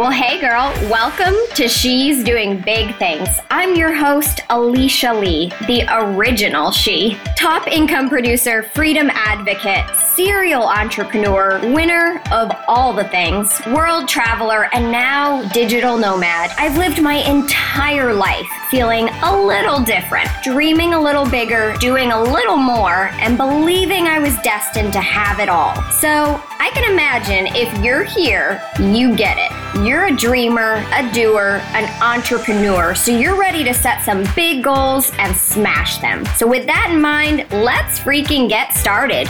[0.00, 3.28] Well, hey girl, welcome to She's Doing Big Things.
[3.50, 7.18] I'm your host, Alicia Lee, the original She.
[7.36, 14.90] Top income producer, freedom advocate, serial entrepreneur, winner of all the things, world traveler, and
[14.90, 16.50] now digital nomad.
[16.56, 22.22] I've lived my entire life feeling a little different, dreaming a little bigger, doing a
[22.22, 25.74] little more, and believing I was destined to have it all.
[25.90, 29.59] So I can imagine if you're here, you get it.
[29.76, 35.12] You're a dreamer, a doer, an entrepreneur, so you're ready to set some big goals
[35.16, 36.26] and smash them.
[36.36, 39.28] So, with that in mind, let's freaking get started.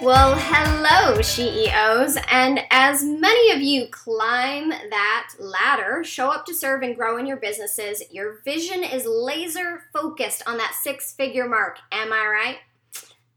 [0.00, 2.16] Well, hello, CEOs.
[2.30, 7.26] And as many of you climb that ladder, show up to serve and grow in
[7.26, 11.78] your businesses, your vision is laser focused on that six figure mark.
[11.90, 12.58] Am I right?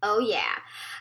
[0.05, 0.57] Oh, yeah.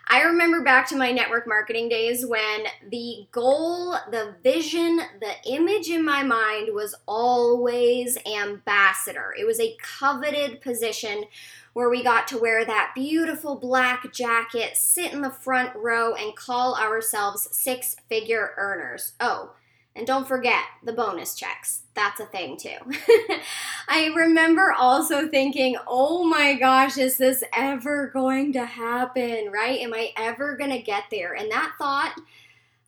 [0.08, 5.88] I remember back to my network marketing days when the goal, the vision, the image
[5.88, 9.34] in my mind was always ambassador.
[9.36, 11.24] It was a coveted position
[11.72, 16.36] where we got to wear that beautiful black jacket, sit in the front row, and
[16.36, 19.12] call ourselves six figure earners.
[19.18, 19.52] Oh,
[19.94, 21.82] and don't forget the bonus checks.
[21.94, 22.78] That's a thing too.
[23.88, 29.80] I remember also thinking, oh my gosh, is this ever going to happen, right?
[29.80, 31.34] Am I ever going to get there?
[31.34, 32.14] And that thought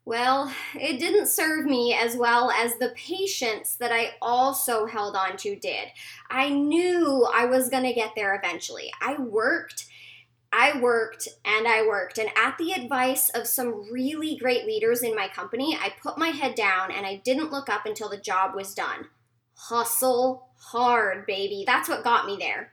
[0.06, 5.38] well, it didn't serve me as well as the patience that I also held on
[5.38, 5.88] to did.
[6.30, 8.92] I knew I was going to get there eventually.
[9.00, 9.86] I worked,
[10.56, 12.16] I worked, and I worked.
[12.16, 16.28] And at the advice of some really great leaders in my company, I put my
[16.28, 19.08] head down and I didn't look up until the job was done.
[19.56, 21.64] Hustle hard, baby.
[21.66, 22.70] That's what got me there.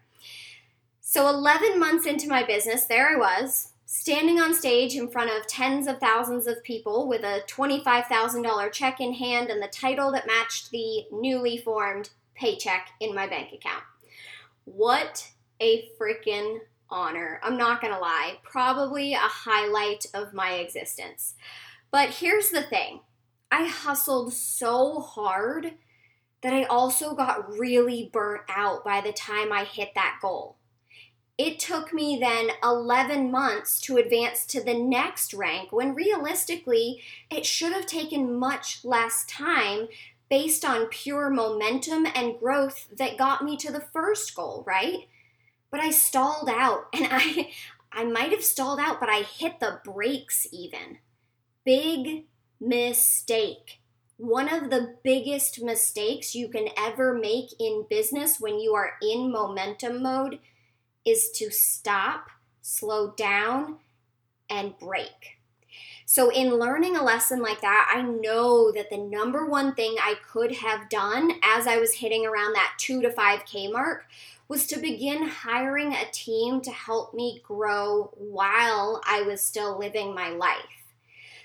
[1.00, 5.48] So, 11 months into my business, there I was, standing on stage in front of
[5.48, 10.28] tens of thousands of people with a $25,000 check in hand and the title that
[10.28, 13.84] matched the newly formed paycheck in my bank account.
[14.66, 16.60] What a freaking
[16.92, 17.40] honor.
[17.44, 21.36] I'm not gonna lie, probably a highlight of my existence.
[21.92, 23.02] But here's the thing
[23.52, 25.74] I hustled so hard
[26.42, 30.58] that I also got really burnt out by the time I hit that goal.
[31.38, 37.46] It took me then 11 months to advance to the next rank when realistically it
[37.46, 39.88] should have taken much less time
[40.30, 45.08] based on pure momentum and growth that got me to the first goal, right?
[45.72, 47.52] But I stalled out and I
[47.94, 51.00] I might have stalled out, but I hit the brakes even.
[51.66, 52.26] Big
[52.60, 53.82] mistake.
[54.16, 59.32] One of the biggest mistakes you can ever make in business when you are in
[59.32, 60.40] momentum mode
[61.04, 62.30] is to stop,
[62.62, 63.80] slow down,
[64.50, 65.40] and break.
[66.06, 70.16] So, in learning a lesson like that, I know that the number one thing I
[70.30, 74.04] could have done as I was hitting around that two to 5K mark
[74.52, 80.14] was to begin hiring a team to help me grow while I was still living
[80.14, 80.58] my life.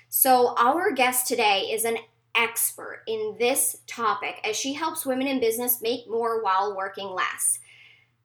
[0.09, 1.99] So, our guest today is an
[2.35, 7.59] expert in this topic as she helps women in business make more while working less.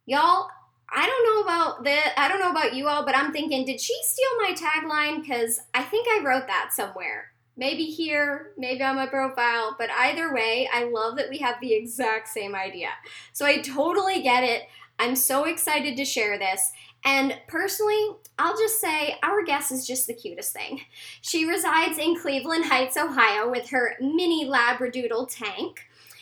[0.04, 0.48] Y'all,
[0.90, 3.80] I don't know about the I don't know about you all, but I'm thinking, did
[3.80, 5.22] she steal my tagline?
[5.22, 7.31] Because I think I wrote that somewhere.
[7.56, 11.74] Maybe here, maybe on my profile, but either way, I love that we have the
[11.74, 12.88] exact same idea.
[13.32, 14.62] So I totally get it.
[14.98, 16.72] I'm so excited to share this.
[17.04, 20.82] And personally, I'll just say our guest is just the cutest thing.
[21.20, 25.80] She resides in Cleveland Heights, Ohio, with her mini Labradoodle tank.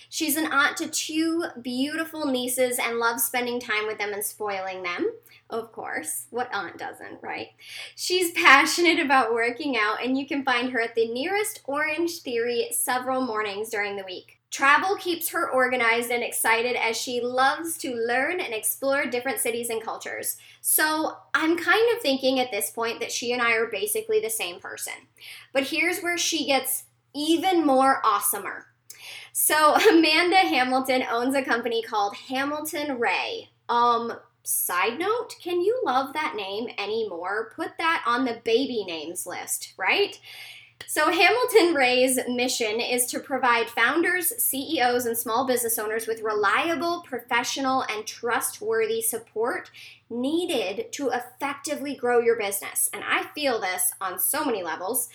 [0.09, 4.83] She's an aunt to two beautiful nieces and loves spending time with them and spoiling
[4.83, 5.13] them.
[5.51, 7.49] Of course, what aunt doesn't, right?
[7.97, 12.69] She's passionate about working out, and you can find her at the nearest Orange Theory
[12.71, 14.39] several mornings during the week.
[14.51, 19.71] Travel keeps her organized and excited as she loves to learn and explore different cities
[19.71, 20.37] and cultures.
[20.61, 24.31] So I'm kind of thinking at this point that she and I are basically the
[24.31, 24.95] same person.
[25.53, 28.65] But here's where she gets even more awesomer.
[29.33, 33.51] So Amanda Hamilton owns a company called Hamilton Ray.
[33.69, 34.13] Um,
[34.51, 37.53] side note, can you love that name anymore?
[37.55, 40.19] Put that on the baby names list, right?
[40.87, 47.03] So, Hamilton Ray's mission is to provide founders, CEOs, and small business owners with reliable,
[47.07, 49.71] professional, and trustworthy support
[50.09, 52.91] needed to effectively grow your business.
[52.93, 55.09] And I feel this on so many levels.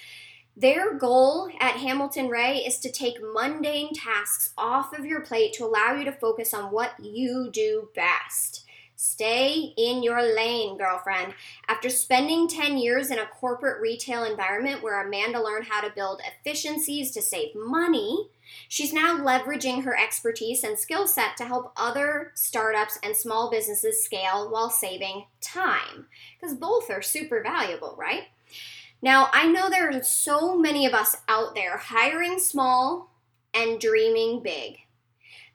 [0.55, 5.65] Their goal at Hamilton Ray is to take mundane tasks off of your plate to
[5.65, 8.64] allow you to focus on what you do best
[9.05, 11.35] Stay in your lane, girlfriend.
[11.67, 16.21] After spending 10 years in a corporate retail environment where Amanda learned how to build
[16.25, 18.29] efficiencies to save money,
[18.67, 24.03] she's now leveraging her expertise and skill set to help other startups and small businesses
[24.03, 26.07] scale while saving time.
[26.41, 28.23] Because both are super valuable, right?
[29.03, 33.11] Now, I know there are so many of us out there hiring small
[33.53, 34.79] and dreaming big.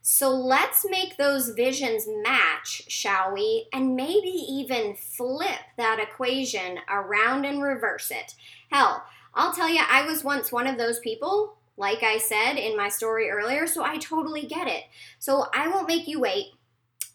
[0.03, 3.67] So let's make those visions match, shall we?
[3.73, 8.35] And maybe even flip that equation around and reverse it.
[8.71, 9.05] Hell,
[9.35, 12.89] I'll tell you, I was once one of those people, like I said in my
[12.89, 14.85] story earlier, so I totally get it.
[15.19, 16.47] So I won't make you wait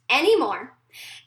[0.10, 0.76] anymore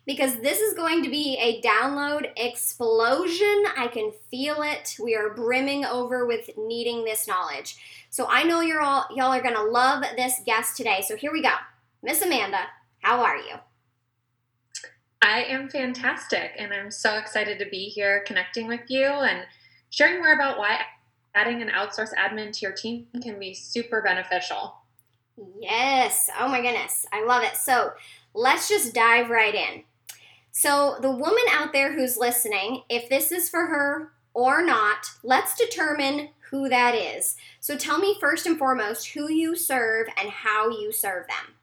[0.07, 3.65] because this is going to be a download explosion.
[3.77, 4.97] I can feel it.
[5.03, 7.77] We are brimming over with needing this knowledge.
[8.11, 11.03] So I know you're all y'all are gonna love this guest today.
[11.07, 11.53] So here we go.
[12.03, 12.65] Miss Amanda,
[13.01, 13.57] how are you?
[15.21, 19.47] I am fantastic and I'm so excited to be here connecting with you and
[19.91, 20.81] sharing more about why
[21.35, 24.75] adding an outsource admin to your team can be super beneficial.
[25.61, 26.31] Yes.
[26.39, 27.05] Oh my goodness.
[27.13, 27.57] I love it.
[27.57, 27.93] So
[28.35, 29.85] let's just dive right in.
[30.51, 35.57] So, the woman out there who's listening, if this is for her or not, let's
[35.57, 37.37] determine who that is.
[37.61, 41.55] So tell me first and foremost who you serve and how you serve them.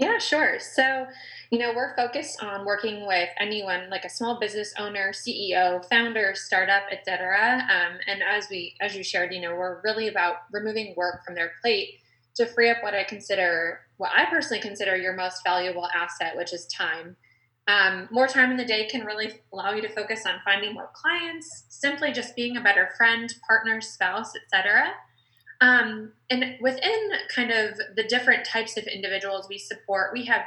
[0.00, 0.58] Yeah, sure.
[0.58, 1.06] So,
[1.50, 6.32] you know, we're focused on working with anyone like a small business owner, CEO, founder,
[6.34, 7.68] startup, etc.
[7.70, 11.34] Um, and as we, as you shared, you know, we're really about removing work from
[11.34, 11.98] their plate
[12.36, 16.54] to free up what I consider, what I personally consider your most valuable asset, which
[16.54, 17.14] is time.
[17.68, 20.90] Um, more time in the day can really allow you to focus on finding more
[20.92, 24.92] clients, simply just being a better friend, partner, spouse, etc.
[25.60, 30.42] Um, and within kind of the different types of individuals we support, we have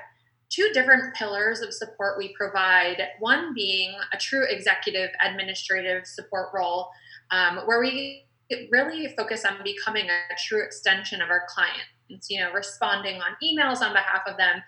[0.49, 3.01] two different pillars of support we provide.
[3.19, 6.89] One being a true executive administrative support role,
[7.31, 8.25] um, where we
[8.71, 12.29] really focus on becoming a true extension of our clients.
[12.29, 14.61] You know, responding on emails on behalf of them,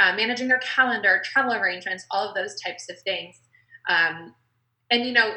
[0.00, 3.38] uh, managing their calendar, travel arrangements, all of those types of things.
[3.88, 4.34] Um,
[4.90, 5.34] and, you know,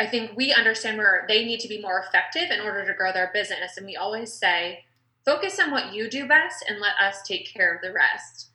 [0.00, 3.12] I think we understand where they need to be more effective in order to grow
[3.12, 3.76] their business.
[3.76, 4.80] And we always say,
[5.24, 8.50] focus on what you do best and let us take care of the rest.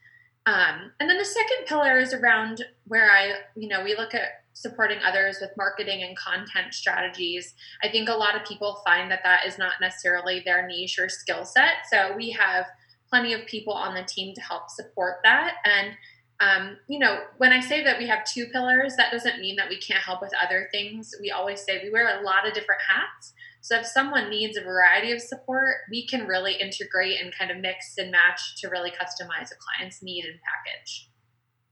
[0.46, 4.30] Um, and then the second pillar is around where I, you know, we look at
[4.54, 7.54] supporting others with marketing and content strategies.
[7.84, 11.10] I think a lot of people find that that is not necessarily their niche or
[11.10, 11.86] skill set.
[11.92, 12.66] So we have
[13.10, 15.56] plenty of people on the team to help support that.
[15.64, 15.94] And
[16.40, 19.70] um, you know, when I say that we have two pillars, that doesn't mean that
[19.70, 21.14] we can't help with other things.
[21.20, 23.34] We always say we wear a lot of different hats.
[23.62, 27.58] So if someone needs a variety of support, we can really integrate and kind of
[27.58, 31.10] mix and match to really customize a client's need and package.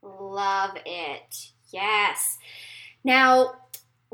[0.01, 1.51] Love it.
[1.71, 2.37] Yes.
[3.03, 3.53] Now,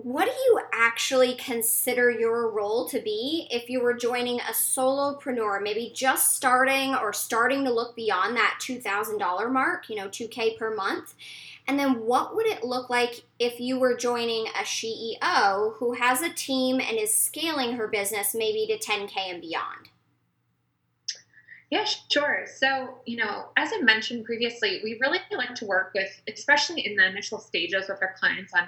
[0.04, 5.62] what do you actually consider your role to be if you were joining a solopreneur,
[5.62, 10.76] maybe just starting or starting to look beyond that $2,000 mark, you know, 2K per
[10.76, 11.14] month?
[11.68, 16.22] And then what would it look like if you were joining a CEO who has
[16.22, 19.90] a team and is scaling her business maybe to 10K and beyond?
[21.70, 22.46] Yeah, sure.
[22.58, 26.98] So, you know, as I mentioned previously, we really like to work with, especially in
[26.98, 28.68] the initial stages with our clients on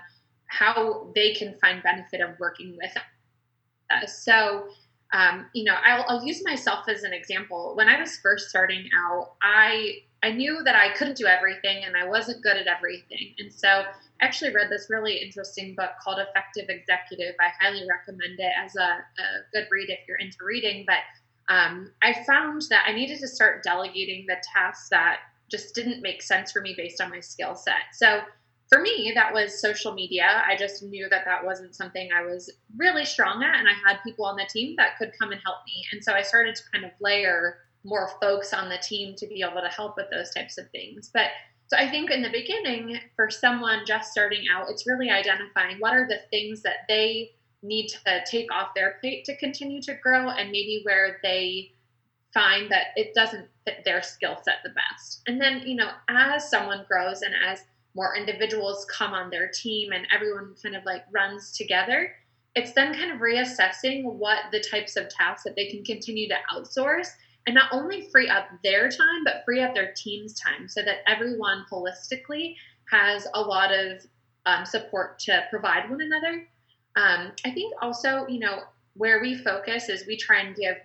[0.53, 2.93] how they can find benefit of working with
[3.91, 4.23] us.
[4.23, 4.67] So,
[5.11, 7.73] um, you know, I'll, I'll, use myself as an example.
[7.75, 11.97] When I was first starting out, I I knew that I couldn't do everything and
[11.97, 13.33] I wasn't good at everything.
[13.39, 17.35] And so, I actually read this really interesting book called Effective Executive.
[17.39, 20.85] I highly recommend it as a, a good read if you're into reading.
[20.87, 25.19] But um, I found that I needed to start delegating the tasks that
[25.51, 27.91] just didn't make sense for me based on my skill set.
[27.91, 28.21] So
[28.73, 30.43] for me, that was social media.
[30.47, 34.01] I just knew that that wasn't something I was really strong at, and I had
[34.03, 35.85] people on the team that could come and help me.
[35.91, 39.43] And so I started to kind of layer more folks on the team to be
[39.43, 41.11] able to help with those types of things.
[41.13, 41.27] But
[41.67, 45.93] so I think in the beginning, for someone just starting out, it's really identifying what
[45.93, 50.29] are the things that they need to take off their plate to continue to grow,
[50.29, 51.73] and maybe where they
[52.33, 55.21] find that it doesn't fit their skill set the best.
[55.27, 57.63] And then, you know, as someone grows and as
[57.95, 62.11] more individuals come on their team and everyone kind of like runs together,
[62.55, 66.35] it's then kind of reassessing what the types of tasks that they can continue to
[66.53, 67.09] outsource
[67.45, 70.97] and not only free up their time, but free up their team's time so that
[71.07, 72.55] everyone holistically
[72.89, 74.05] has a lot of
[74.45, 76.47] um, support to provide one another.
[76.95, 78.59] Um, I think also, you know,
[78.95, 80.77] where we focus is we try and give,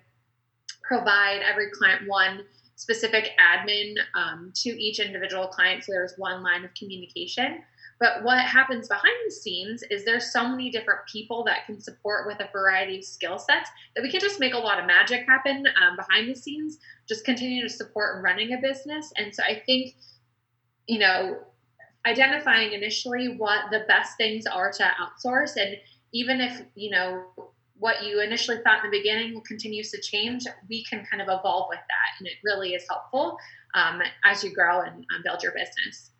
[0.82, 2.44] provide every client one
[2.78, 7.58] specific admin um, to each individual client so there's one line of communication.
[8.00, 12.28] But what happens behind the scenes is there's so many different people that can support
[12.28, 15.26] with a variety of skill sets that we can just make a lot of magic
[15.26, 19.12] happen um, behind the scenes just continue to support running a business.
[19.16, 19.96] And so i think
[20.86, 21.38] you know
[22.06, 25.76] identifying initially what the best things are to outsource and
[26.12, 27.24] even if you know
[27.78, 31.66] what you initially thought in the beginning continues to change, we can kind of evolve
[31.68, 32.18] with that.
[32.18, 33.38] And it really is helpful
[33.74, 36.10] um, as you grow and um, build your business.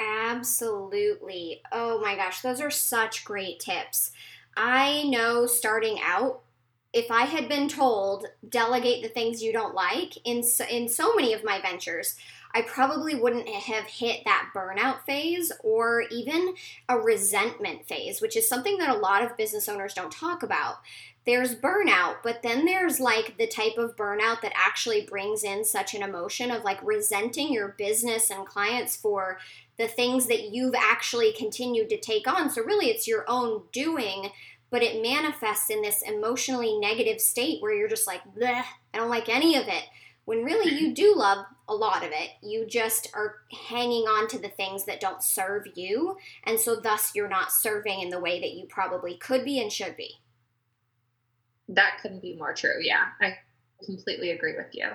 [0.00, 1.60] Absolutely.
[1.72, 4.12] Oh my gosh, those are such great tips.
[4.56, 6.42] I know starting out,
[6.92, 11.14] if I had been told delegate the things you don't like in so, in so
[11.14, 12.16] many of my ventures,
[12.54, 16.54] I probably wouldn't have hit that burnout phase or even
[16.88, 20.76] a resentment phase, which is something that a lot of business owners don't talk about.
[21.26, 25.94] There's burnout, but then there's like the type of burnout that actually brings in such
[25.94, 29.38] an emotion of like resenting your business and clients for
[29.76, 32.48] the things that you've actually continued to take on.
[32.50, 34.30] So, really, it's your own doing
[34.70, 39.30] but it manifests in this emotionally negative state where you're just like, I don't like
[39.30, 39.84] any of it
[40.28, 42.32] when really you do love a lot of it.
[42.42, 43.36] You just are
[43.70, 46.18] hanging on to the things that don't serve you.
[46.44, 49.72] And so, thus, you're not serving in the way that you probably could be and
[49.72, 50.16] should be.
[51.66, 52.74] That couldn't be more true.
[52.82, 53.38] Yeah, I
[53.82, 54.88] completely agree with you.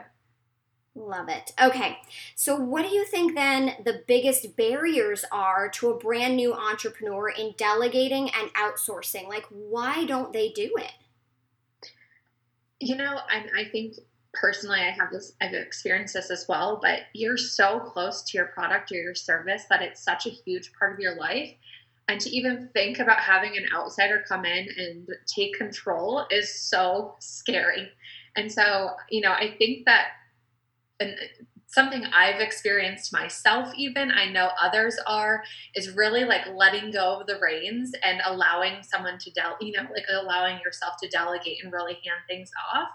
[0.93, 1.51] Love it.
[1.59, 1.97] Okay,
[2.35, 7.29] so what do you think then the biggest barriers are to a brand new entrepreneur
[7.29, 9.27] in delegating and outsourcing?
[9.27, 11.89] Like, why don't they do it?
[12.79, 13.95] You know, I, I think
[14.33, 18.47] personally i have this i've experienced this as well but you're so close to your
[18.47, 21.51] product or your service that it's such a huge part of your life.
[22.09, 27.15] And to even think about having an outsider come in and take control is so
[27.19, 27.89] scary.
[28.35, 30.07] And so you know i think that
[30.99, 31.15] and
[31.67, 35.43] something i've experienced myself even i know others are
[35.75, 39.87] is really like letting go of the reins and allowing someone to del you know
[39.93, 42.89] like allowing yourself to delegate and really hand things off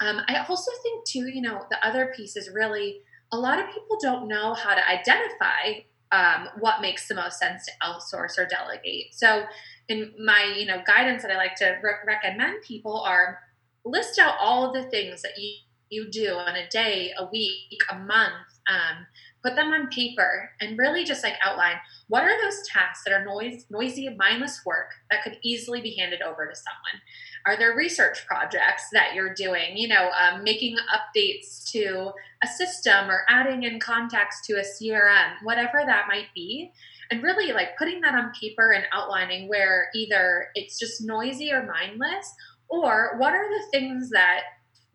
[0.00, 3.00] um, I also think, too, you know, the other piece is really
[3.32, 7.66] a lot of people don't know how to identify um, what makes the most sense
[7.66, 9.14] to outsource or delegate.
[9.14, 9.44] So,
[9.88, 13.40] in my, you know, guidance that I like to re- recommend people are
[13.84, 15.52] list out all of the things that you,
[15.90, 18.32] you do on a day, a week, a month,
[18.68, 19.06] um,
[19.42, 21.76] put them on paper and really just like outline
[22.08, 26.22] what are those tasks that are noise, noisy, mindless work that could easily be handed
[26.22, 27.00] over to someone?
[27.46, 29.76] Are there research projects that you're doing?
[29.76, 35.34] You know, um, making updates to a system or adding in contacts to a CRM,
[35.42, 36.72] whatever that might be.
[37.10, 41.66] And really like putting that on paper and outlining where either it's just noisy or
[41.66, 42.32] mindless,
[42.68, 44.42] or what are the things that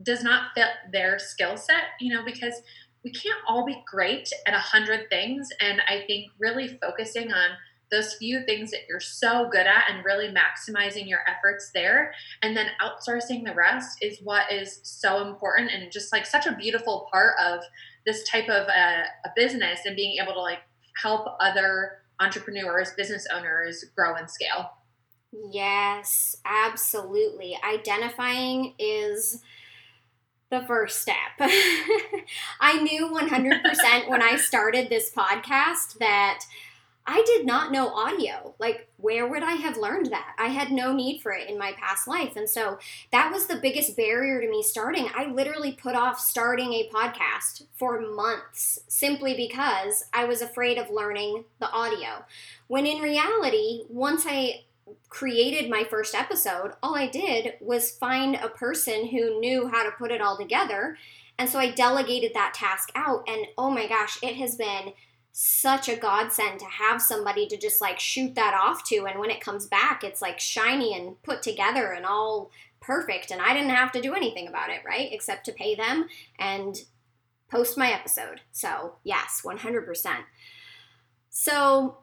[0.02, 2.62] does not fit their skill set, you know, because
[3.04, 5.50] we can't all be great at a hundred things.
[5.62, 7.50] And I think really focusing on
[7.96, 12.14] those few things that you're so good at and really maximizing your efforts there.
[12.42, 16.56] And then outsourcing the rest is what is so important and just like such a
[16.56, 17.62] beautiful part of
[18.06, 20.60] this type of a, uh, a business and being able to like
[21.02, 24.72] help other entrepreneurs business owners grow and scale.
[25.52, 27.58] Yes absolutely.
[27.64, 29.42] Identifying is
[30.50, 31.16] the first step.
[32.60, 36.42] I knew 100% when I started this podcast that
[37.08, 38.56] I did not know audio.
[38.58, 40.36] Like, where would I have learned that?
[40.40, 42.36] I had no need for it in my past life.
[42.36, 42.80] And so
[43.12, 45.10] that was the biggest barrier to me starting.
[45.14, 50.90] I literally put off starting a podcast for months simply because I was afraid of
[50.90, 52.26] learning the audio.
[52.68, 54.64] When in reality, once I
[55.10, 59.96] created my first episode, all I did was find a person who knew how to
[59.96, 60.98] put it all together.
[61.38, 63.24] And so I delegated that task out.
[63.28, 64.94] And oh my gosh, it has been
[65.38, 69.06] such a godsend to have somebody to just like shoot that off to.
[69.06, 73.32] And when it comes back, it's like shiny and put together and all perfect.
[73.32, 75.10] And I didn't have to do anything about it, right?
[75.12, 76.08] Except to pay them
[76.39, 76.77] and
[77.51, 78.39] post my episode.
[78.54, 80.20] So, yes, 100%.
[81.30, 81.98] So,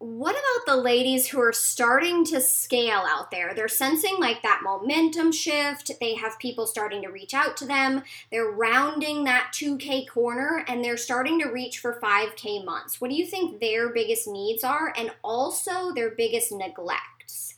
[0.00, 3.52] what about the ladies who are starting to scale out there?
[3.52, 5.90] They're sensing like that momentum shift.
[6.00, 8.02] They have people starting to reach out to them.
[8.30, 13.00] They're rounding that 2K corner and they're starting to reach for 5K months.
[13.00, 17.56] What do you think their biggest needs are and also their biggest neglects?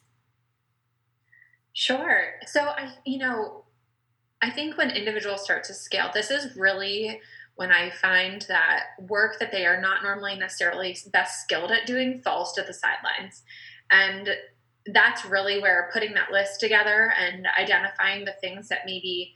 [1.74, 2.24] Sure.
[2.46, 3.64] So, I, you know,
[4.40, 7.20] I think when individuals start to scale, this is really
[7.60, 12.22] when I find that work that they are not normally necessarily best skilled at doing
[12.22, 13.42] falls to the sidelines.
[13.90, 14.30] And
[14.86, 19.34] that's really where putting that list together and identifying the things that maybe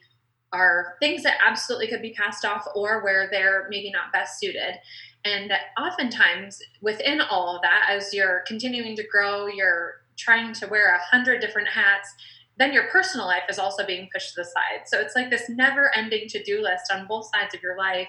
[0.55, 4.77] are things that absolutely could be passed off or where they're maybe not best suited.
[5.27, 10.95] And oftentimes within all of that, as you're continuing to grow, you're trying to wear
[10.95, 12.09] a hundred different hats,
[12.57, 14.87] then your personal life is also being pushed to the side.
[14.87, 18.09] So it's like this never ending to do list on both sides of your life,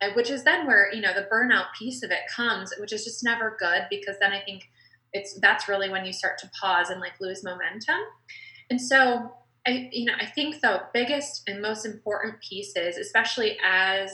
[0.00, 3.04] uh, which is then where, you know, the burnout piece of it comes, which is
[3.04, 4.64] just never good because then I think
[5.12, 8.00] it's that's really when you start to pause and like lose momentum.
[8.70, 9.32] And so
[9.66, 14.10] I, you know, I think the biggest and most important pieces, especially as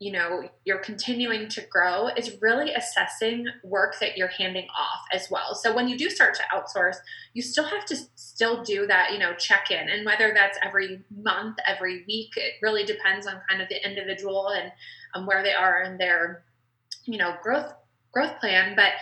[0.00, 5.28] you know you're continuing to grow is really assessing work that you're handing off as
[5.30, 5.54] well.
[5.54, 6.96] So when you do start to outsource
[7.32, 11.04] you still have to still do that you know check in and whether that's every
[11.16, 14.72] month every week it really depends on kind of the individual and
[15.14, 16.44] um, where they are in their
[17.06, 17.72] you know growth
[18.12, 18.74] growth plan.
[18.76, 18.92] But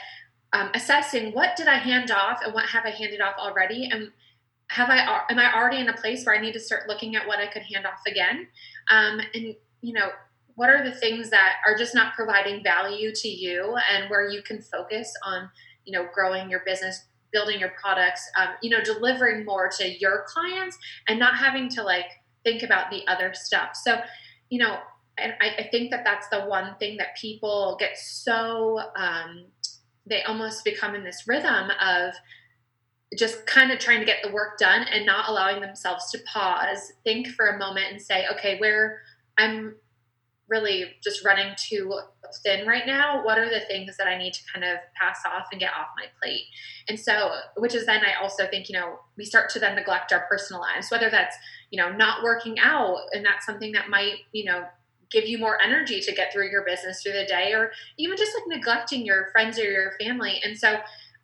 [0.52, 3.88] um, assessing what did i hand off and what have i handed off already?
[3.90, 4.11] And
[4.68, 7.26] have i am i already in a place where i need to start looking at
[7.26, 8.49] what i could hand off again?
[8.90, 10.08] Um, and you know
[10.54, 14.42] what are the things that are just not providing value to you and where you
[14.42, 15.49] can focus on
[15.85, 20.25] you know growing your business building your products um, you know delivering more to your
[20.28, 20.76] clients
[21.09, 22.06] and not having to like
[22.44, 23.71] think about the other stuff?
[23.75, 24.00] So
[24.50, 24.78] you know
[25.18, 29.44] and I, I think that that's the one thing that people get so um,
[30.06, 32.14] they almost become in this rhythm of
[33.16, 36.92] just kind of trying to get the work done and not allowing themselves to pause
[37.04, 39.00] think for a moment and say okay where
[39.38, 39.75] i'm
[40.52, 41.99] really just running too
[42.44, 45.47] thin right now what are the things that i need to kind of pass off
[45.50, 46.44] and get off my plate?
[46.88, 50.12] And so which is then i also think you know we start to then neglect
[50.12, 51.37] our personal lives whether that's
[51.71, 54.64] you know not working out and that's something that might you know
[55.11, 58.32] give you more energy to get through your business through the day or even just
[58.35, 60.40] like neglecting your friends or your family.
[60.42, 60.78] And so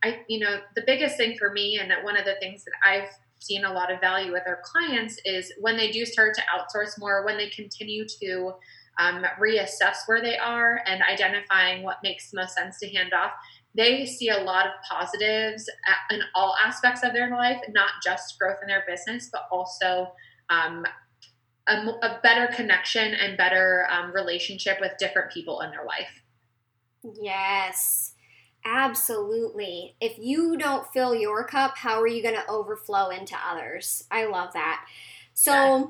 [0.04, 3.08] i you know the biggest thing for me and one of the things that i've
[3.40, 6.98] seen a lot of value with our clients is when they do start to outsource
[6.98, 8.52] more when they continue to
[8.98, 13.32] um, reassess where they are and identifying what makes the most sense to hand off
[13.74, 15.68] they see a lot of positives
[16.10, 20.12] in all aspects of their life not just growth in their business but also
[20.50, 20.84] um,
[21.68, 26.22] a, a, better connection and better um, relationship with different people in their life.
[27.20, 28.14] Yes
[28.64, 29.94] absolutely.
[30.00, 34.04] If you don't fill your cup how are you going to overflow into others?
[34.10, 34.84] I love that.
[35.34, 35.84] So yeah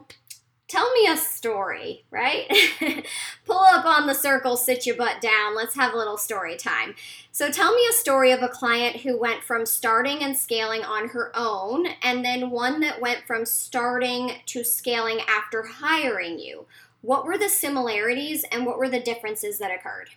[0.68, 2.46] tell me a story, right?
[3.46, 5.56] Pull up on the circle, sit your butt down.
[5.56, 6.94] Let's have a little story time.
[7.32, 11.08] So, tell me a story of a client who went from starting and scaling on
[11.10, 16.66] her own, and then one that went from starting to scaling after hiring you.
[17.00, 20.10] What were the similarities and what were the differences that occurred?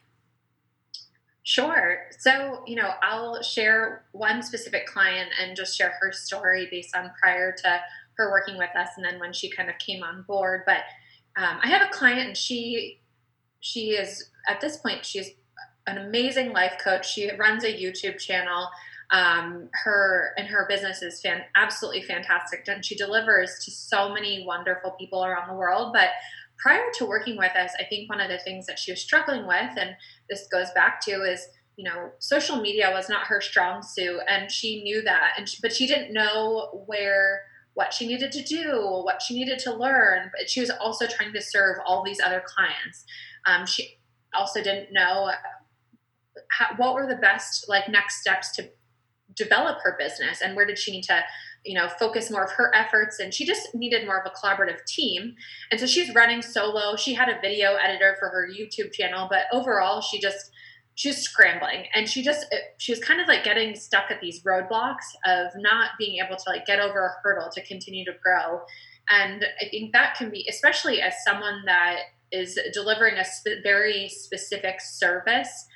[1.44, 2.08] Sure.
[2.20, 7.12] So, you know, I'll share one specific client and just share her story based on
[7.20, 7.82] prior to
[8.18, 10.84] her working with us and then when she kind of came on board but
[11.38, 13.00] um, i have a client and she
[13.60, 15.32] she is at this point she's
[15.88, 17.12] an amazing life coach.
[17.12, 18.68] She runs a youtube channel.
[19.14, 24.46] Um, her and her business is fan, absolutely fantastic and she delivers to so many
[24.48, 26.12] wonderful people around the world but
[26.58, 29.46] prior to working with us i think one of the things that she was struggling
[29.46, 29.98] with and
[30.30, 31.46] this goes back to is
[31.76, 35.58] you know social media was not her strong suit and she knew that and she,
[35.62, 37.42] but she didn't know where
[37.74, 41.34] what she needed to do, what she needed to learn, but she was also trying
[41.34, 43.06] to serve all these other clients.
[43.46, 43.98] Um, she
[44.34, 45.32] also didn't know
[46.52, 48.70] how, what were the best like next steps to
[49.36, 51.24] develop her business and where did she need to
[51.64, 53.20] you know focus more of her efforts.
[53.20, 55.36] And she just needed more of a collaborative team.
[55.70, 56.96] And so she's running solo.
[56.96, 60.52] She had a video editor for her youtube channel but overall she just
[60.96, 61.86] she was scrambling.
[61.94, 65.92] And she just she was kind of like getting stuck at these roadblocks of not
[65.98, 68.62] being able to like get over a hurdle to continue to grow.
[69.10, 71.98] And i think that can be especially as someone that
[72.32, 75.68] is delivering a sp- very specific service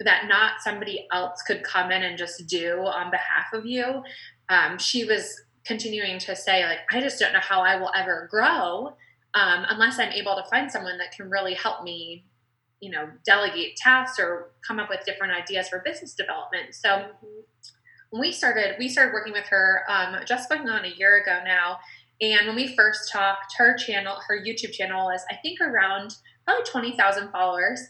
[0.00, 4.02] that not somebody else could come in and just do on behalf of you
[4.48, 8.28] um, she was continuing to say like i just don't know how i will ever
[8.30, 8.94] grow
[9.34, 12.24] um, unless i'm able to find someone that can really help me
[12.80, 16.74] you know delegate tasks or come up with different ideas for business development.
[16.74, 17.06] So
[18.10, 21.40] when we started we started working with her um, just going on a year ago
[21.44, 21.78] now.
[22.20, 26.64] And when we first talked her channel her youtube channel is i think around probably
[26.64, 27.80] 20000 followers.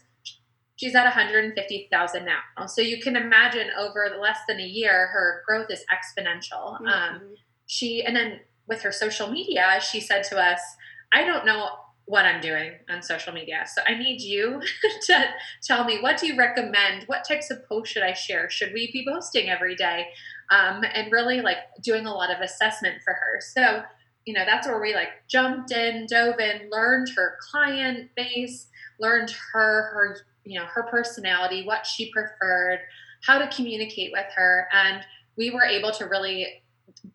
[0.75, 2.65] She's at 150000 now.
[2.67, 6.79] So you can imagine over less than a year her growth is exponential.
[6.79, 7.15] Um, mm-hmm.
[7.15, 7.21] um,
[7.67, 10.59] she and then with her social media she said to us
[11.13, 11.69] i don't know
[12.07, 13.65] what I'm doing on social media.
[13.67, 14.61] So I need you
[15.07, 15.25] to
[15.61, 17.03] tell me what do you recommend?
[17.07, 18.49] What types of posts should I share?
[18.49, 20.07] Should we be posting every day?
[20.49, 23.41] Um, and really like doing a lot of assessment for her.
[23.41, 23.83] So,
[24.25, 28.67] you know, that's where we like jumped in, dove in, learned her client base,
[29.01, 32.79] learned her, her, you know, her personality, what she preferred,
[33.21, 34.69] how to communicate with her.
[34.71, 35.03] And
[35.35, 36.63] we were able to really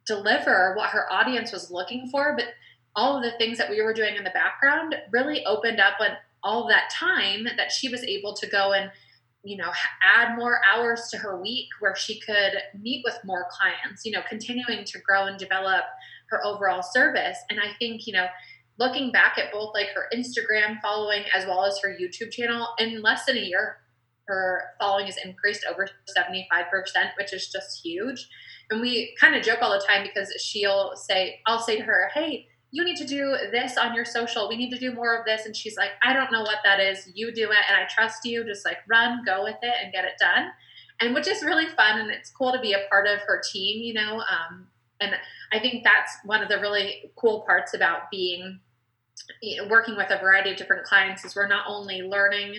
[0.07, 2.35] deliver what her audience was looking for.
[2.37, 2.49] But
[2.95, 6.11] all of the things that we were doing in the background really opened up when
[6.43, 8.91] all that time that she was able to go and
[9.45, 9.71] you know
[10.03, 14.23] add more hours to her week where she could meet with more clients you know
[14.29, 15.85] continuing to grow and develop
[16.31, 17.39] her overall service.
[17.51, 18.27] And i think you know
[18.79, 23.03] looking back at both like her instagram following as well as her youtube channel in
[23.03, 23.77] less than a year
[24.27, 26.37] her following has increased over 75%
[27.19, 28.29] which is just huge.
[28.71, 32.11] And we kind of joke all the time because she'll say i'll say to her
[32.15, 34.49] hey you need to do this on your social.
[34.49, 35.45] We need to do more of this.
[35.45, 37.07] And she's like, I don't know what that is.
[37.15, 37.59] You do it.
[37.69, 38.45] And I trust you.
[38.45, 40.49] Just like run, go with it and get it done.
[41.01, 42.01] And which is really fun.
[42.01, 44.21] And it's cool to be a part of her team, you know.
[44.21, 44.69] Um,
[45.01, 45.15] and
[45.53, 48.59] I think that's one of the really cool parts about being,
[49.43, 52.57] you know, working with a variety of different clients is we're not only learning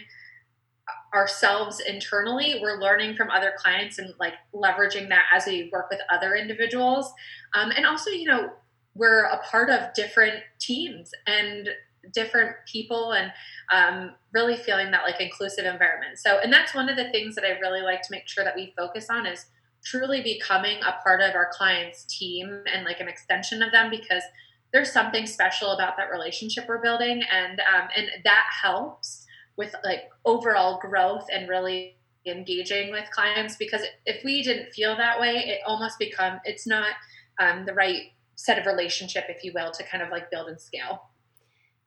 [1.16, 6.00] ourselves internally we're learning from other clients and like leveraging that as we work with
[6.12, 7.14] other individuals
[7.54, 8.50] um, and also you know
[8.96, 11.70] we're a part of different teams and
[12.14, 13.32] different people and
[13.72, 16.18] um, really feeling that like inclusive environment.
[16.18, 18.56] So and that's one of the things that i really like to make sure that
[18.56, 19.46] we focus on is
[19.84, 24.24] truly becoming a part of our clients team and like an extension of them because
[24.72, 29.26] there's something special about that relationship we're building and um, and that helps
[29.58, 35.20] with like overall growth and really engaging with clients because if we didn't feel that
[35.20, 36.94] way it almost become it's not
[37.40, 40.60] um, the right set of relationship, if you will, to kind of like build and
[40.60, 41.04] scale.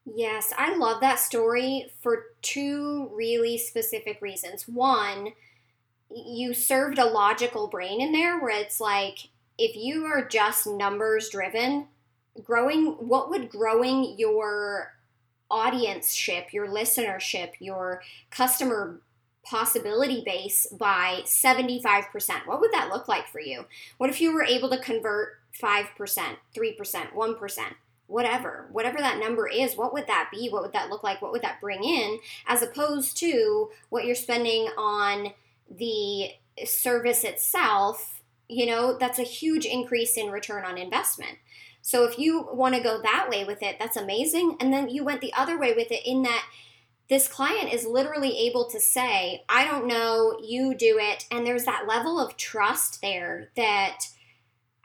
[0.05, 4.69] Yes, I love that story for two really specific reasons.
[4.69, 5.33] One,
[6.11, 9.29] you served a logical brain in there where it's like,
[9.59, 11.89] if you are just numbers driven,
[12.45, 14.93] growing, what would growing your
[15.51, 19.01] audience ship, your listenership, your customer
[19.45, 22.47] possibility base by 75%?
[22.47, 23.67] What would that look like for you?
[23.97, 27.61] What if you were able to convert 5%, 3%, 1%,
[28.07, 30.49] whatever, whatever that number is, what would that be?
[30.49, 31.21] What would that look like?
[31.21, 35.33] What would that bring in as opposed to what you're spending on
[35.71, 36.31] the
[36.65, 38.23] service itself?
[38.49, 41.39] You know, that's a huge increase in return on investment.
[41.83, 44.57] So if you want to go that way with it, that's amazing.
[44.61, 46.45] And then you went the other way with it in that
[47.09, 51.27] this client is literally able to say, I don't know, you do it.
[51.31, 54.07] And there's that level of trust there that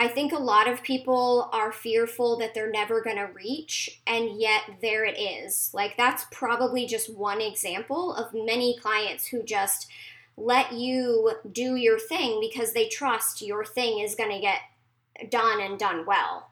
[0.02, 4.42] I think a lot of people are fearful that they're never going to reach, and
[4.42, 5.70] yet there it is.
[5.76, 9.88] Like, that's probably just one example of many clients who just
[10.36, 15.62] let you do your thing because they trust your thing is going to get done
[15.62, 16.50] and done well.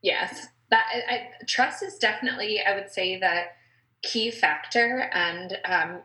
[0.00, 3.42] Yes, that I, I, trust is definitely, I would say, the
[4.00, 5.98] key factor, and um,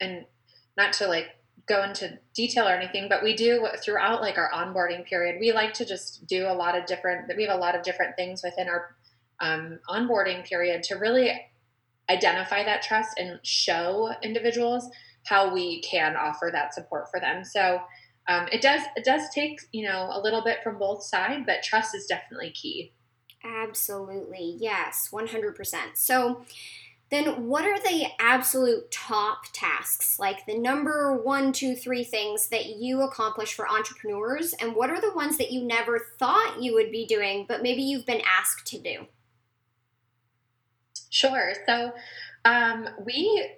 [0.00, 0.24] and
[0.78, 5.04] not to like go into detail or anything, but we do throughout like our onboarding
[5.04, 7.82] period, we like to just do a lot of different, we have a lot of
[7.82, 8.94] different things within our
[9.40, 11.30] um, onboarding period to really
[12.08, 14.88] identify that trust and show individuals
[15.24, 17.44] how we can offer that support for them.
[17.44, 17.80] So
[18.28, 21.64] um, it does, it does take, you know, a little bit from both sides, but
[21.64, 22.92] trust is definitely key.
[23.44, 24.56] Absolutely.
[24.58, 25.08] Yes.
[25.12, 25.76] 100%.
[25.94, 26.44] So,
[27.10, 32.66] then what are the absolute top tasks, like the number one, two, three things that
[32.66, 34.54] you accomplish for entrepreneurs?
[34.54, 37.82] And what are the ones that you never thought you would be doing, but maybe
[37.82, 39.06] you've been asked to do?
[41.10, 41.52] Sure.
[41.66, 41.92] So
[42.44, 43.50] um, we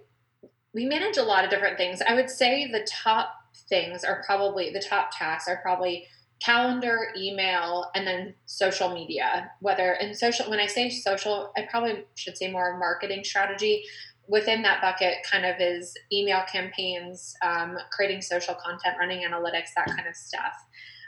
[0.74, 2.02] we manage a lot of different things.
[2.06, 3.34] I would say the top
[3.68, 6.06] things are probably the top tasks are probably
[6.40, 9.50] calendar, email, and then social media.
[9.60, 13.84] Whether in social, when I say social, I probably should say more marketing strategy.
[14.28, 19.86] Within that bucket, kind of is email campaigns, um, creating social content, running analytics, that
[19.86, 20.52] kind of stuff.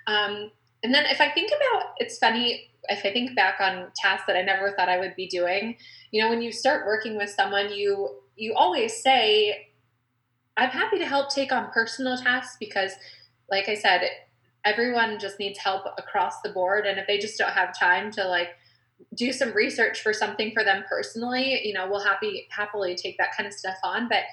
[0.07, 0.51] Um,
[0.83, 4.37] and then if I think about, it's funny if I think back on tasks that
[4.37, 5.77] I never thought I would be doing.
[6.11, 9.69] You know, when you start working with someone, you you always say,
[10.57, 12.93] "I'm happy to help take on personal tasks," because,
[13.51, 14.09] like I said,
[14.65, 16.87] everyone just needs help across the board.
[16.87, 18.51] And if they just don't have time to like
[19.15, 23.35] do some research for something for them personally you know we'll happy happily take that
[23.37, 24.09] kind of stuff on.
[24.09, 24.25] But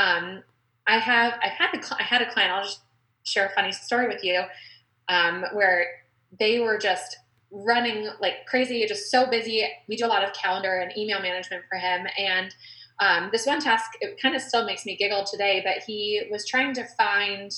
[0.00, 0.42] um,
[0.86, 2.80] i have i've had the i had a client i'll just
[3.22, 4.42] share a funny story with you
[5.08, 5.86] um, where
[6.38, 7.16] they were just
[7.50, 9.64] running like crazy just so busy.
[9.88, 12.06] We do a lot of calendar and email management for him.
[12.18, 12.54] And
[13.00, 16.46] um, this one task it kind of still makes me giggle today but he was
[16.46, 17.52] trying to find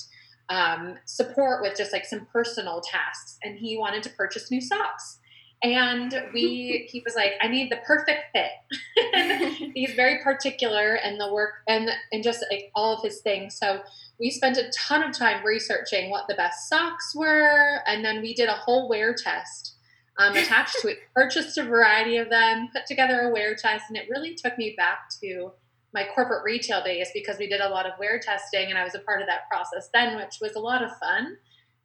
[0.49, 3.37] um, support with just like some personal tasks.
[3.43, 5.19] And he wanted to purchase new socks.
[5.63, 11.33] and we he was like i need the perfect fit he's very particular in the
[11.33, 13.81] work and and just like all of his things so
[14.19, 18.33] we spent a ton of time researching what the best socks were and then we
[18.33, 19.75] did a whole wear test
[20.19, 23.97] um, attached to it purchased a variety of them put together a wear test and
[23.97, 25.51] it really took me back to
[25.93, 28.95] my corporate retail days because we did a lot of wear testing and i was
[28.95, 31.37] a part of that process then which was a lot of fun.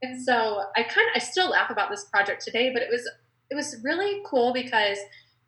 [0.03, 3.09] And so i kind of i still laugh about this project today but it was
[3.51, 4.99] it was really cool because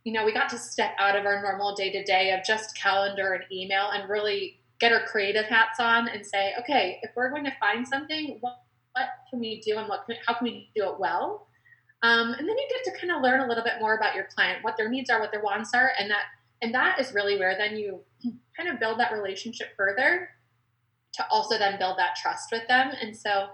[0.05, 2.77] you know we got to step out of our normal day to day of just
[2.77, 7.31] calendar and email and really get our creative hats on and say okay if we're
[7.31, 8.63] going to find something what,
[8.93, 11.49] what can we do and what can, how can we do it well?
[12.03, 14.29] Um, and then you get to kind of learn a little bit more about your
[14.35, 16.25] client what their needs are what their wants are and that
[16.61, 18.01] and that is really where then you
[18.57, 20.29] kind of build that relationship further
[21.13, 23.49] to also then build that trust with them and so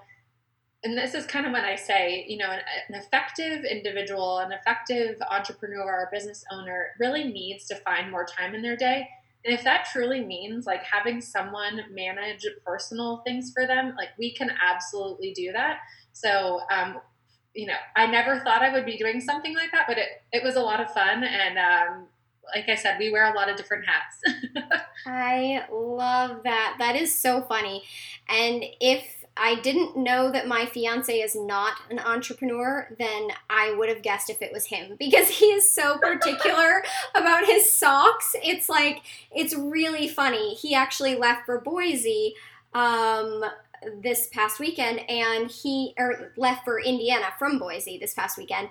[0.83, 4.53] and this is kind of when I say, you know, an, an, effective individual, an
[4.53, 9.07] effective entrepreneur or business owner really needs to find more time in their day.
[9.45, 14.33] And if that truly means like having someone manage personal things for them, like we
[14.33, 15.79] can absolutely do that.
[16.13, 16.99] So, um,
[17.55, 20.43] you know, I never thought I would be doing something like that, but it, it
[20.43, 21.25] was a lot of fun.
[21.25, 22.07] And um,
[22.55, 24.21] like I said, we wear a lot of different hats.
[25.07, 26.77] I love that.
[26.79, 27.83] That is so funny.
[28.29, 33.89] And if I didn't know that my fiance is not an entrepreneur, then I would
[33.89, 36.83] have guessed if it was him because he is so particular
[37.15, 38.35] about his socks.
[38.43, 39.03] It's like,
[39.35, 40.55] it's really funny.
[40.55, 42.35] He actually left for Boise
[42.75, 43.45] um,
[44.03, 48.69] this past weekend and he, or left for Indiana from Boise this past weekend.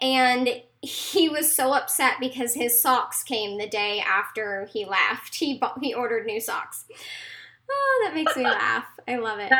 [0.00, 5.34] And he was so upset because his socks came the day after he left.
[5.34, 6.84] He, bought, he ordered new socks.
[7.70, 8.86] Oh, that makes me laugh.
[9.06, 9.52] I love it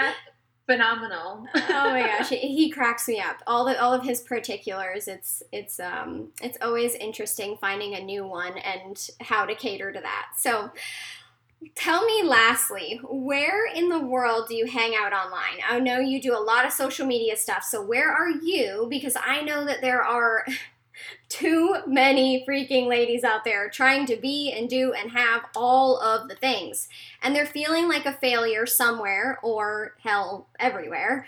[0.67, 1.47] phenomenal.
[1.55, 3.37] oh my gosh, he, he, cracks me up.
[3.47, 5.09] All the all of his particulars.
[5.09, 10.01] It's it's um it's always interesting finding a new one and how to cater to
[10.01, 10.27] that.
[10.37, 10.71] So.
[11.75, 15.61] Tell me lastly, where in the world do you hang out online?
[15.69, 18.87] I know you do a lot of social media stuff, so where are you?
[18.89, 20.47] Because I know that there are
[21.29, 26.29] too many freaking ladies out there trying to be and do and have all of
[26.29, 26.89] the things.
[27.23, 31.27] And they're feeling like a failure somewhere or hell everywhere.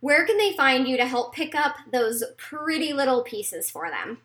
[0.00, 4.18] Where can they find you to help pick up those pretty little pieces for them?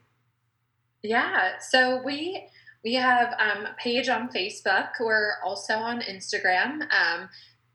[1.04, 2.48] Yeah, so we
[2.84, 4.90] we have um, a page on Facebook.
[5.00, 7.30] We're also on Instagram, um,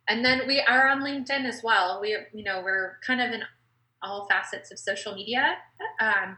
[0.08, 2.00] and then we are on LinkedIn as well.
[2.00, 3.42] We you know we're kind of in
[4.02, 5.56] all facets of social media.
[6.00, 6.36] Um,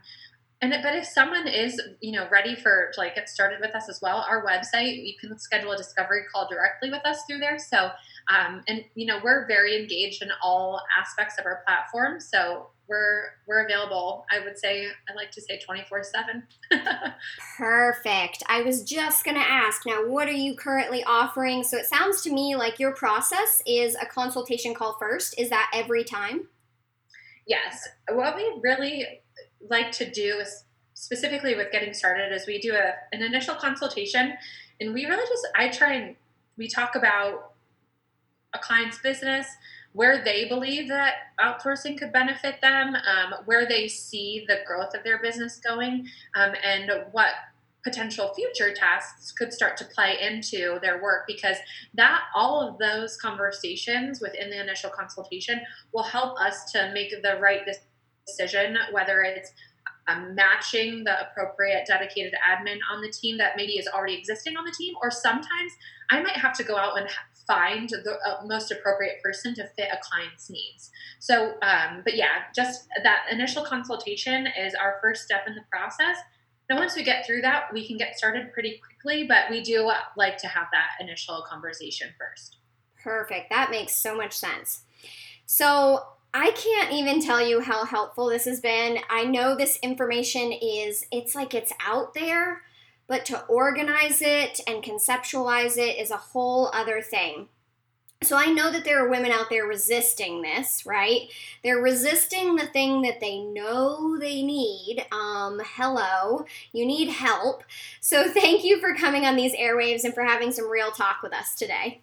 [0.61, 3.87] and but if someone is you know ready for to like get started with us
[3.89, 7.57] as well our website you can schedule a discovery call directly with us through there
[7.57, 7.89] so
[8.29, 13.25] um, and you know we're very engaged in all aspects of our platform so we're
[13.47, 14.25] we're available.
[14.31, 16.43] I would say i like to say 24 7
[17.57, 18.43] perfect.
[18.47, 21.63] I was just going to ask now what are you currently offering?
[21.63, 25.39] So it sounds to me like your process is a consultation call first.
[25.39, 26.47] Is that every time?
[27.47, 27.87] Yes.
[28.11, 29.21] What we really
[29.69, 34.33] like to do is specifically with getting started is we do a, an initial consultation
[34.81, 36.15] and we really just i try and
[36.57, 37.53] we talk about
[38.53, 39.47] a client's business
[39.93, 45.03] where they believe that outsourcing could benefit them um, where they see the growth of
[45.03, 47.31] their business going um, and what
[47.83, 51.57] potential future tasks could start to play into their work because
[51.93, 55.61] that all of those conversations within the initial consultation
[55.93, 57.61] will help us to make the right
[58.27, 59.53] decision, whether it's
[60.07, 64.65] um, matching the appropriate dedicated admin on the team that maybe is already existing on
[64.65, 65.71] the team, or sometimes
[66.09, 67.07] I might have to go out and
[67.49, 70.91] find the uh, most appropriate person to fit a client's needs.
[71.19, 76.17] So, um, but yeah, just that initial consultation is our first step in the process.
[76.69, 79.91] Now, once we get through that, we can get started pretty quickly, but we do
[80.15, 82.57] like to have that initial conversation first.
[83.03, 83.49] Perfect.
[83.49, 84.83] That makes so much sense.
[85.47, 88.99] So, I can't even tell you how helpful this has been.
[89.09, 92.61] I know this information is, it's like it's out there,
[93.09, 97.49] but to organize it and conceptualize it is a whole other thing.
[98.21, 101.29] So I know that there are women out there resisting this, right?
[101.63, 105.05] They're resisting the thing that they know they need.
[105.11, 107.63] Um, hello, you need help.
[107.99, 111.33] So thank you for coming on these airwaves and for having some real talk with
[111.33, 112.01] us today.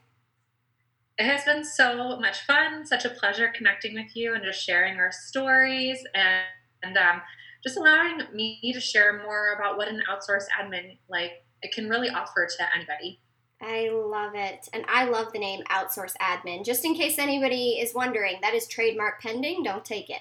[1.18, 4.98] It has been so much fun, such a pleasure connecting with you and just sharing
[4.98, 6.44] our stories and,
[6.82, 7.22] and um,
[7.66, 12.08] just allowing me to share more about what an outsourced admin like it can really
[12.08, 13.18] offer to anybody.
[13.60, 14.68] I love it.
[14.72, 16.64] And I love the name Outsource Admin.
[16.64, 19.62] Just in case anybody is wondering, that is trademark pending.
[19.62, 20.20] Don't take it.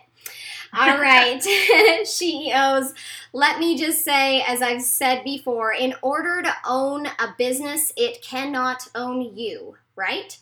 [0.73, 1.43] All right,
[2.05, 2.93] CEOs,
[3.33, 8.21] let me just say, as I've said before, in order to own a business, it
[8.23, 10.37] cannot own you, right?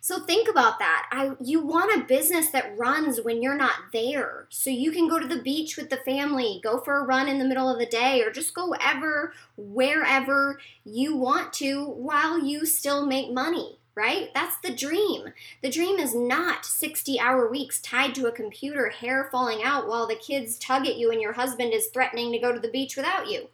[0.00, 1.08] So think about that.
[1.12, 4.46] I you want a business that runs when you're not there.
[4.50, 7.38] So you can go to the beach with the family, go for a run in
[7.38, 12.66] the middle of the day or just go ever wherever you want to while you
[12.66, 14.30] still make money, right?
[14.34, 15.32] That's the dream.
[15.62, 20.14] The dream is not 60-hour weeks tied to a computer, hair falling out while the
[20.14, 23.30] kids tug at you and your husband is threatening to go to the beach without
[23.30, 23.48] you.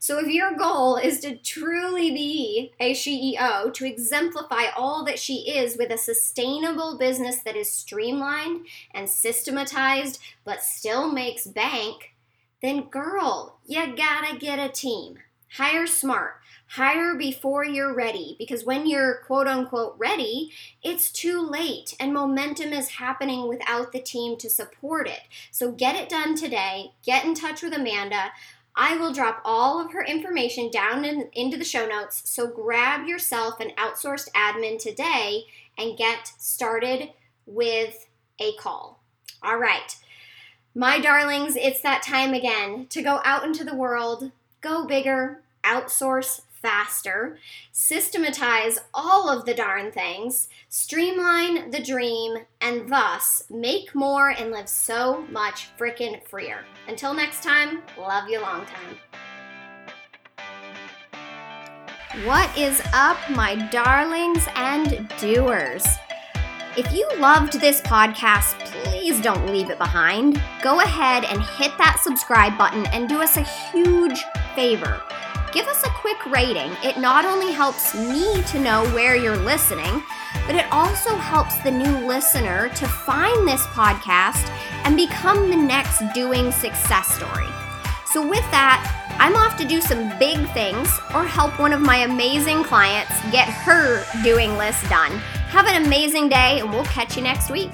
[0.00, 5.50] So, if your goal is to truly be a CEO, to exemplify all that she
[5.50, 12.14] is with a sustainable business that is streamlined and systematized but still makes bank,
[12.62, 15.18] then girl, you gotta get a team.
[15.56, 16.34] Hire smart.
[16.72, 22.74] Hire before you're ready because when you're quote unquote ready, it's too late and momentum
[22.74, 25.22] is happening without the team to support it.
[25.50, 26.92] So get it done today.
[27.02, 28.32] Get in touch with Amanda.
[28.76, 32.22] I will drop all of her information down in, into the show notes.
[32.30, 35.44] So grab yourself an outsourced admin today
[35.76, 37.10] and get started
[37.46, 39.00] with a call.
[39.42, 39.96] All right.
[40.74, 46.42] My darlings, it's that time again to go out into the world, go bigger, outsource
[46.62, 47.38] faster,
[47.72, 54.68] systematize all of the darn things, streamline the dream, and thus make more and live
[54.68, 56.64] so much freaking freer.
[56.86, 58.96] Until next time, love you long time.
[62.24, 65.86] What is up, my darlings and doers?
[66.76, 70.40] If you loved this podcast, please don't leave it behind.
[70.62, 75.02] Go ahead and hit that subscribe button and do us a huge favor
[75.52, 76.70] give us a quick rating.
[76.82, 80.02] It not only helps me to know where you're listening,
[80.46, 84.48] but it also helps the new listener to find this podcast
[84.84, 87.48] and become the next doing success story.
[88.06, 91.98] So, with that, I'm off to do some big things or help one of my
[91.98, 95.12] amazing clients get her doing list done.
[95.48, 97.72] Have an amazing day, and we'll catch you next week.